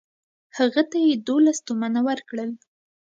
هغه 0.57 0.81
ته 0.91 0.97
یې 1.07 1.13
دوولس 1.27 1.57
تومنه 1.67 1.99
ورکړل. 2.07 2.51